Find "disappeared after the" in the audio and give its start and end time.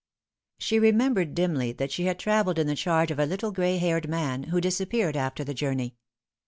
4.59-5.53